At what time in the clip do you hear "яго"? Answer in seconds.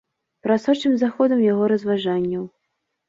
1.51-1.63